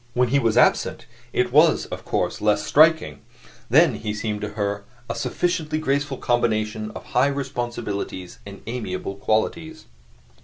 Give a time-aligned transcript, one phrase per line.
[0.15, 3.19] When he was absent it was, of course, less striking;
[3.69, 9.85] then he seemed to her a sufficiently graceful combination of high responsibilities and amiable qualities.